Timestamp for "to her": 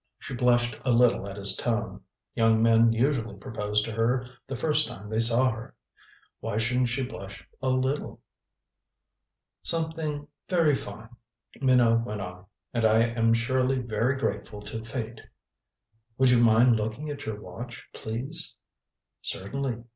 3.85-4.25